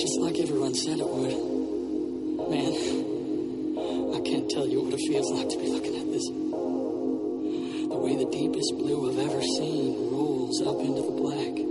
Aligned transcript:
Just 0.00 0.18
like 0.18 0.38
everyone 0.38 0.74
said 0.74 0.98
it 0.98 1.06
would. 1.06 1.36
Man, 2.48 2.72
I 4.16 4.20
can't 4.24 4.48
tell 4.48 4.66
you 4.66 4.80
what 4.80 4.94
it 4.94 5.00
feels 5.06 5.30
like 5.30 5.50
to 5.50 5.58
be 5.58 5.68
looking 5.68 5.94
at 5.94 6.06
this. 6.10 6.26
The 6.26 7.98
way 8.00 8.16
the 8.16 8.24
deepest 8.32 8.72
blue 8.78 9.12
I've 9.12 9.18
ever 9.28 9.42
seen 9.42 10.10
rolls 10.10 10.62
up 10.62 10.80
into 10.80 11.02
the 11.02 11.10
black. 11.10 11.69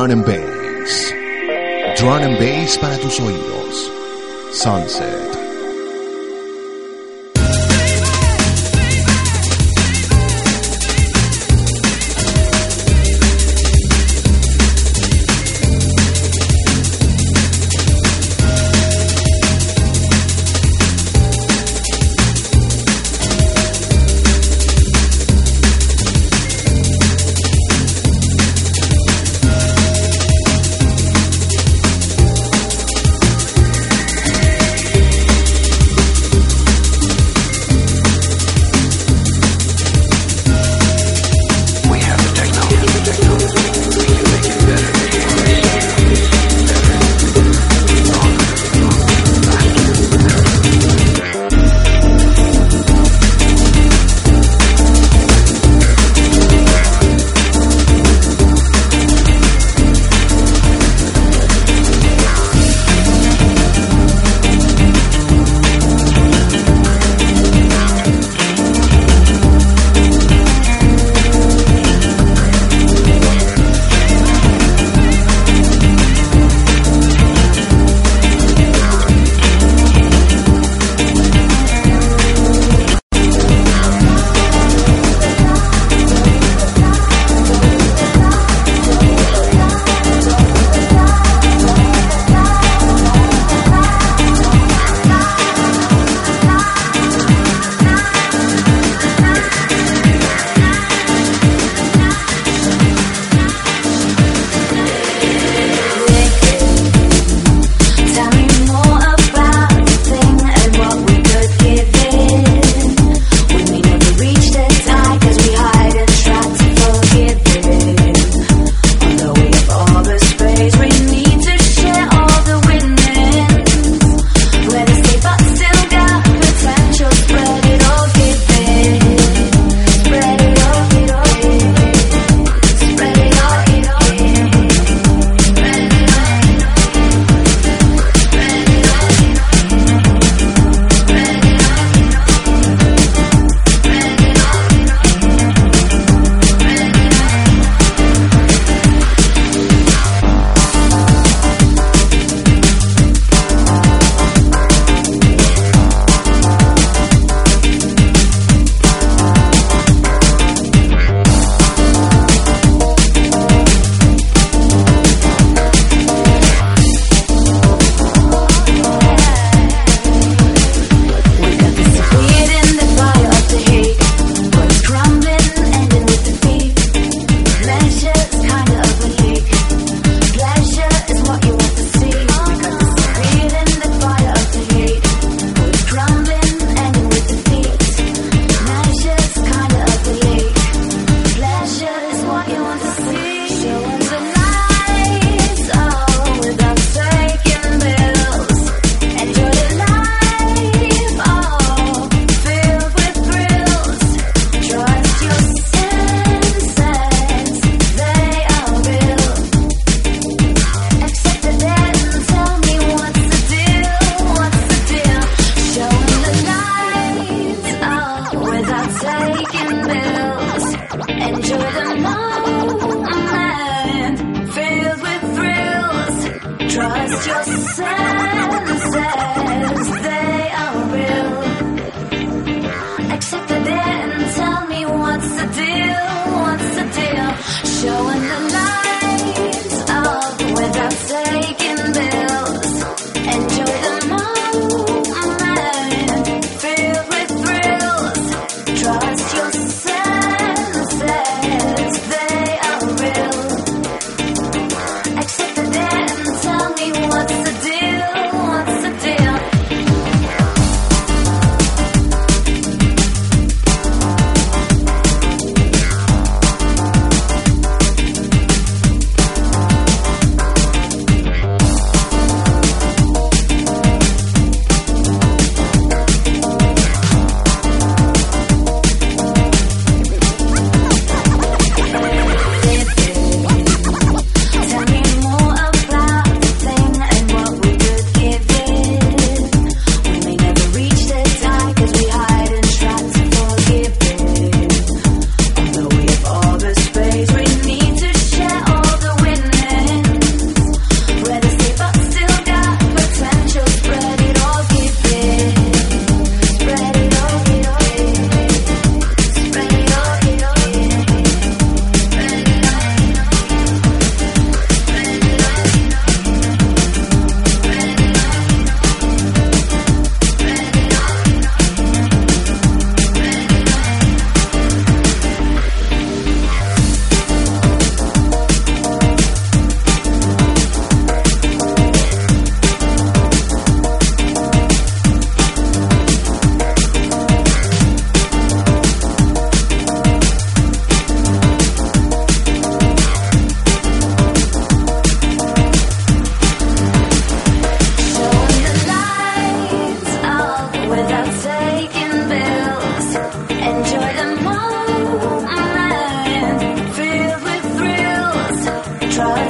Drone 0.00 0.12
and 0.12 0.24
Bass. 0.24 1.12
Drone 1.98 2.22
and 2.22 2.38
Bass 2.38 2.78
para 2.78 2.96
tus 2.96 3.20
oídos. 3.20 3.90
Sunset. 4.50 5.19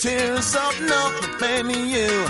tears 0.00 0.56
up 0.56 0.80
nothing 0.80 1.40
many 1.40 1.90
you. 1.92 2.26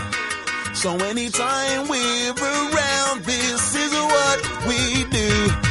So 0.75 0.97
anytime 0.97 1.87
we're 1.87 2.33
around, 2.33 3.23
this 3.23 3.77
is 3.77 3.93
what 3.93 4.67
we 4.67 5.05
do. 5.05 5.70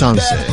Sunset. 0.00 0.49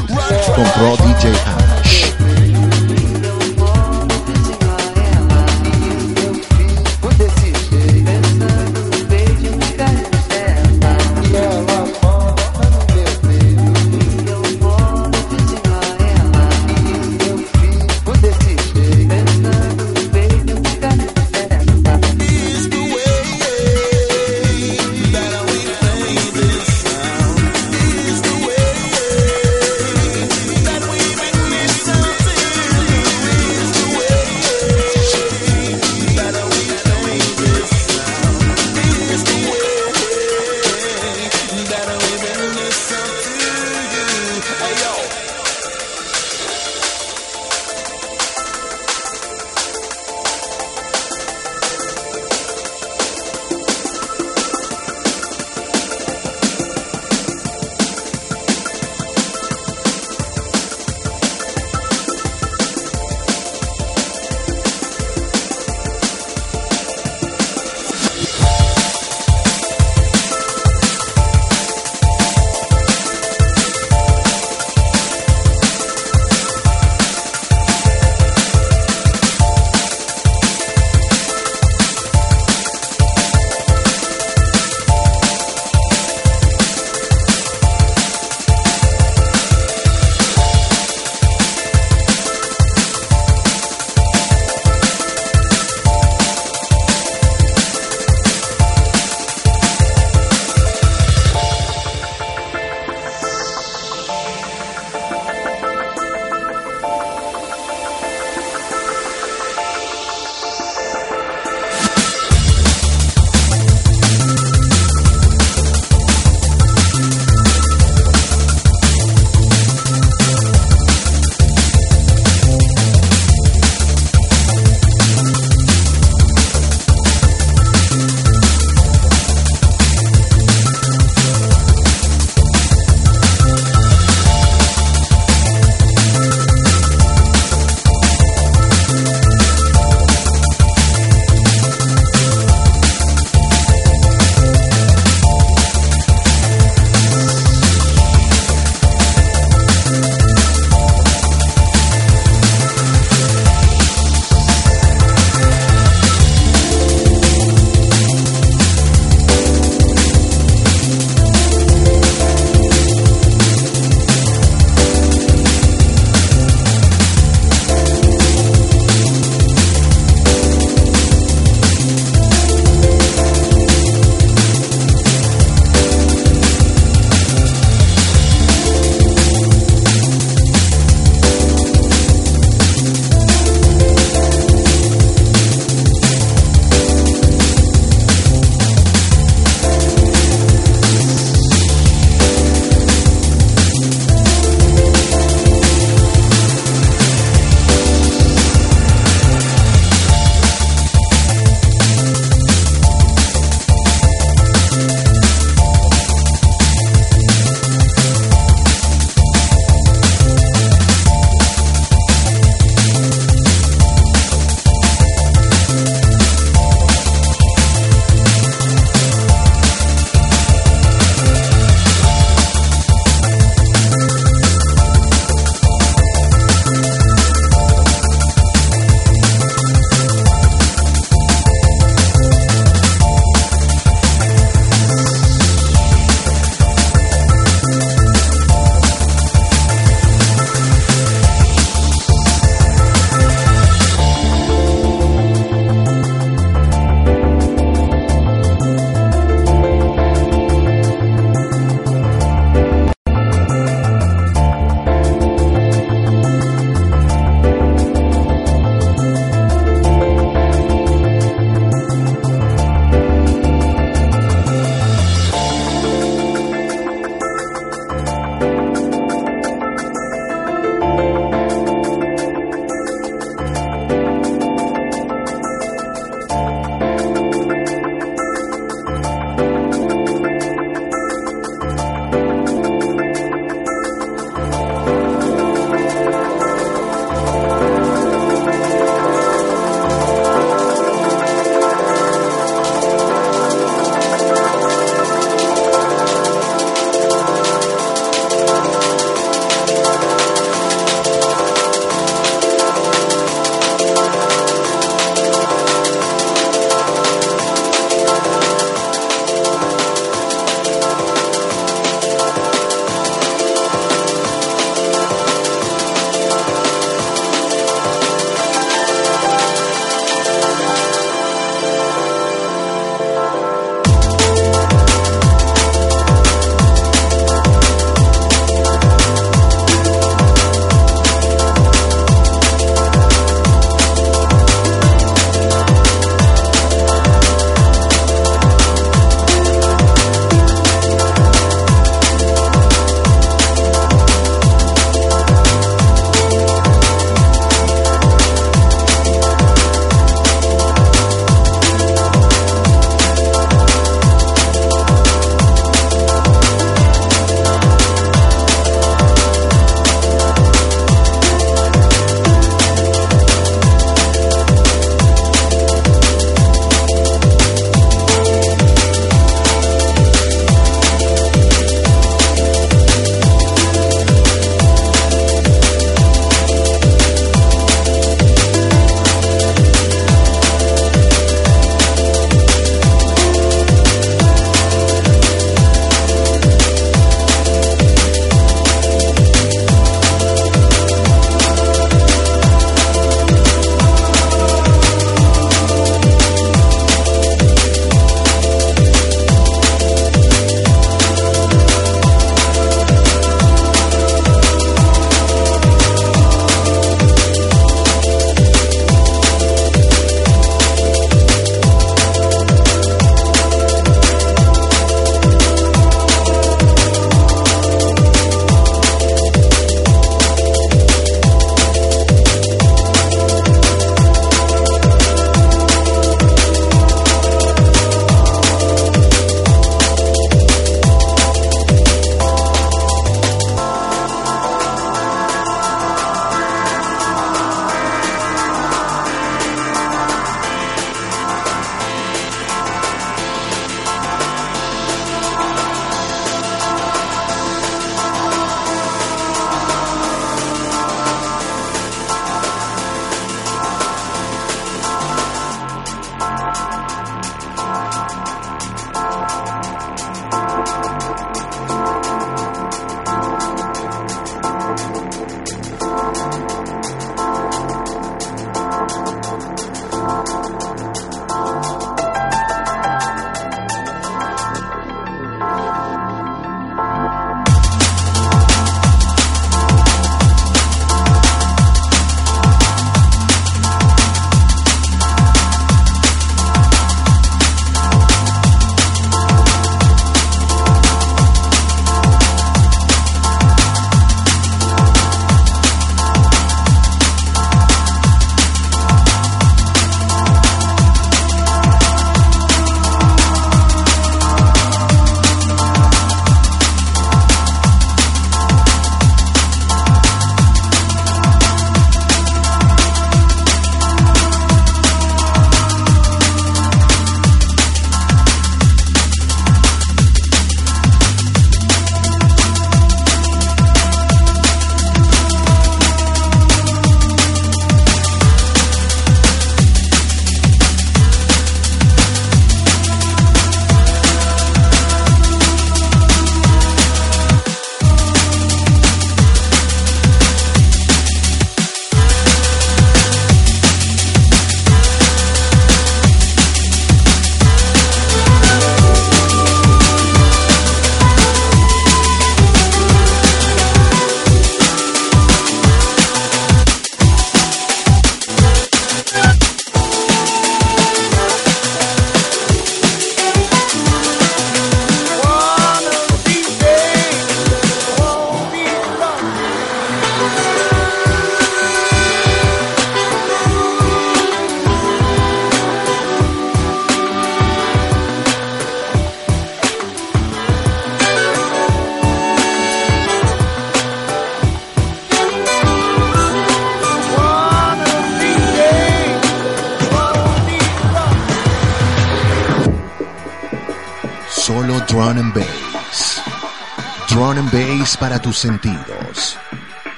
Para 597.99 598.19
tus 598.19 598.37
sentidos. 598.37 599.37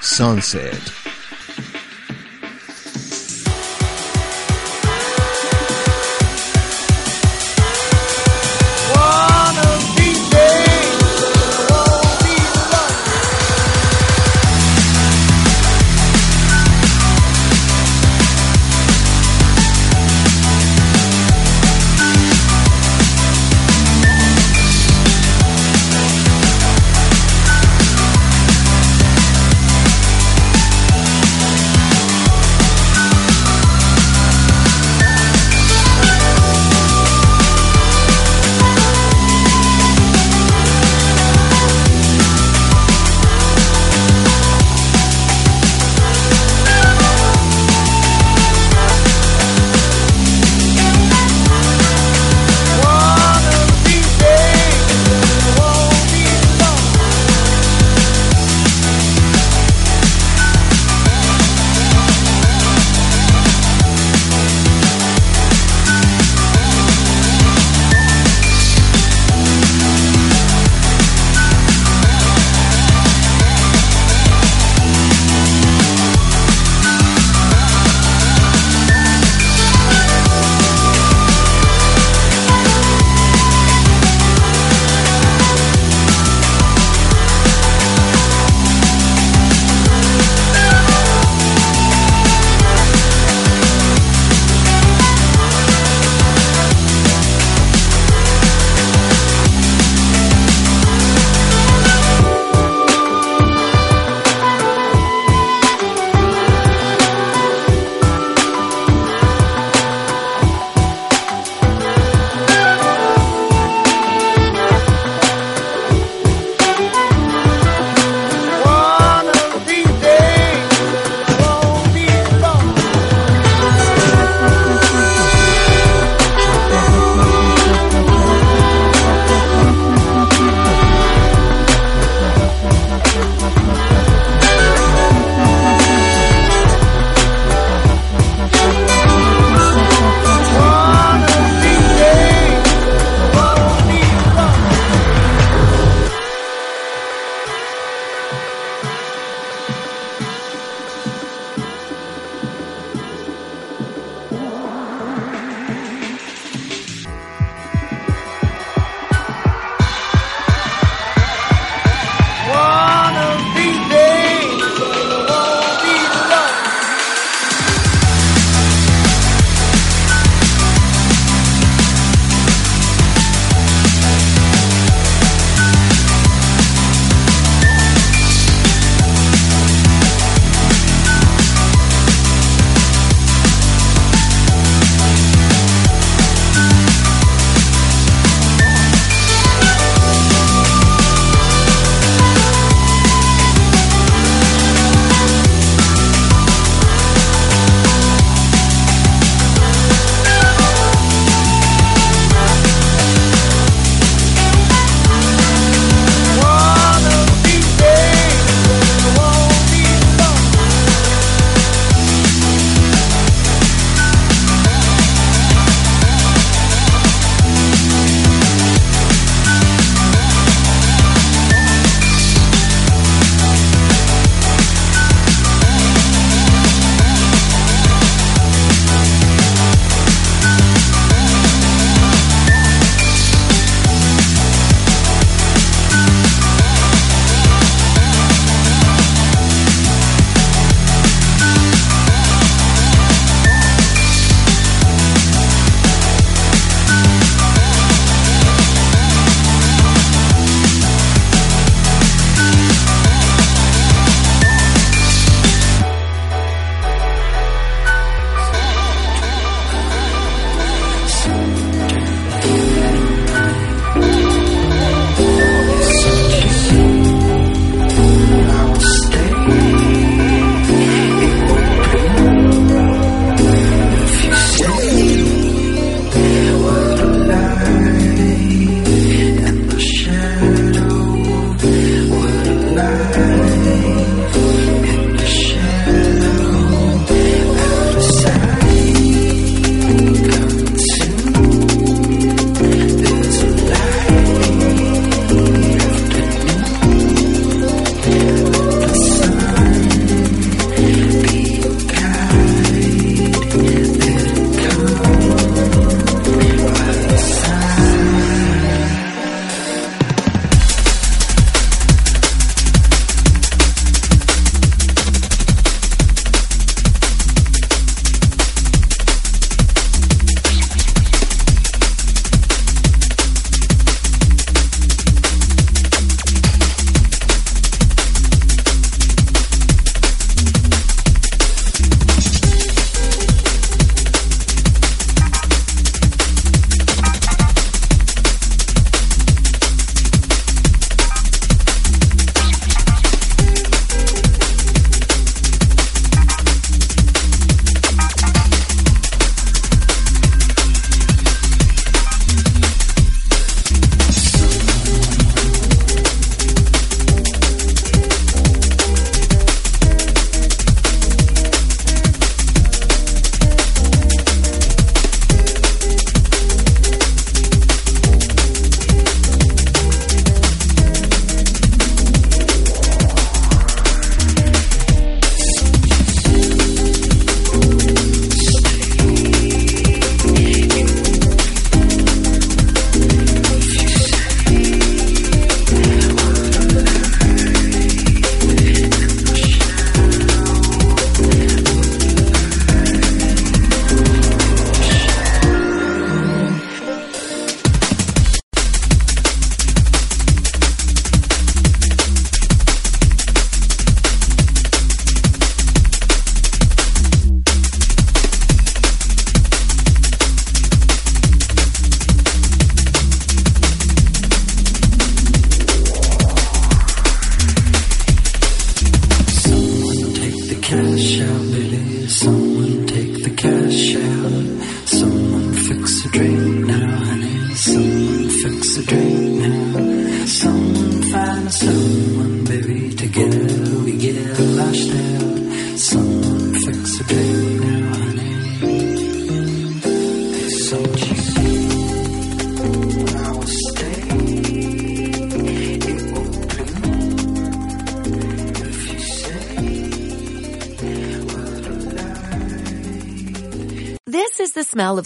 Sunset. 0.00 0.99